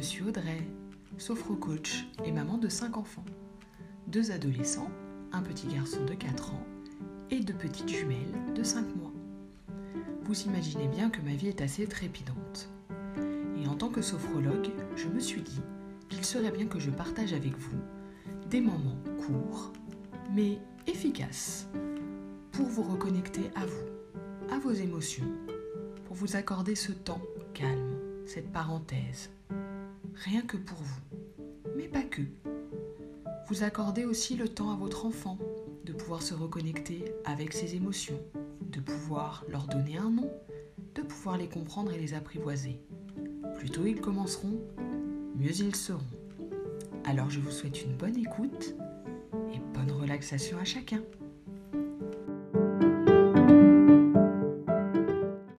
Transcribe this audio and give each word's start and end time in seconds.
suis 0.00 0.22
Audrey, 0.22 0.62
sophro-coach 1.18 2.06
et 2.24 2.30
maman 2.30 2.56
de 2.56 2.68
5 2.68 2.96
enfants. 2.96 3.24
Deux 4.06 4.30
adolescents, 4.30 4.90
un 5.32 5.42
petit 5.42 5.66
garçon 5.66 6.04
de 6.04 6.14
4 6.14 6.54
ans 6.54 6.64
et 7.32 7.40
deux 7.40 7.54
petites 7.54 7.88
jumelles 7.88 8.54
de 8.54 8.62
5 8.62 8.82
mois. 8.94 9.12
Vous 10.22 10.40
imaginez 10.42 10.86
bien 10.86 11.10
que 11.10 11.20
ma 11.22 11.34
vie 11.34 11.48
est 11.48 11.62
assez 11.62 11.88
trépidante. 11.88 12.68
Et 13.60 13.66
en 13.66 13.74
tant 13.74 13.88
que 13.88 14.02
sophrologue, 14.02 14.70
je 14.94 15.08
me 15.08 15.18
suis 15.18 15.42
dit 15.42 15.60
qu'il 16.08 16.24
serait 16.24 16.52
bien 16.52 16.66
que 16.66 16.78
je 16.78 16.90
partage 16.90 17.32
avec 17.32 17.58
vous 17.58 17.78
des 18.48 18.60
moments 18.60 19.02
courts, 19.26 19.72
mais 20.32 20.60
efficaces, 20.86 21.66
pour 22.52 22.66
vous 22.66 22.84
reconnecter 22.84 23.50
à 23.56 23.66
vous, 23.66 24.54
à 24.54 24.60
vos 24.60 24.70
émotions, 24.70 25.32
pour 26.04 26.14
vous 26.14 26.36
accorder 26.36 26.76
ce 26.76 26.92
temps 26.92 27.22
calme, 27.52 27.95
parenthèse, 28.42 29.30
rien 30.14 30.42
que 30.42 30.56
pour 30.56 30.78
vous, 30.78 31.00
mais 31.76 31.88
pas 31.88 32.02
que. 32.02 32.22
Vous 33.48 33.62
accordez 33.62 34.04
aussi 34.04 34.36
le 34.36 34.48
temps 34.48 34.72
à 34.72 34.76
votre 34.76 35.06
enfant 35.06 35.38
de 35.84 35.92
pouvoir 35.92 36.22
se 36.22 36.34
reconnecter 36.34 37.04
avec 37.24 37.52
ses 37.52 37.76
émotions, 37.76 38.20
de 38.60 38.80
pouvoir 38.80 39.44
leur 39.48 39.66
donner 39.66 39.96
un 39.98 40.10
nom, 40.10 40.30
de 40.94 41.02
pouvoir 41.02 41.36
les 41.36 41.48
comprendre 41.48 41.92
et 41.92 41.98
les 41.98 42.14
apprivoiser. 42.14 42.80
Plus 43.56 43.70
tôt 43.70 43.86
ils 43.86 44.00
commenceront, 44.00 44.60
mieux 45.36 45.60
ils 45.60 45.76
seront. 45.76 46.00
Alors 47.04 47.30
je 47.30 47.40
vous 47.40 47.52
souhaite 47.52 47.82
une 47.82 47.96
bonne 47.96 48.16
écoute 48.16 48.74
et 49.54 49.60
bonne 49.74 49.92
relaxation 49.92 50.58
à 50.58 50.64
chacun. 50.64 51.02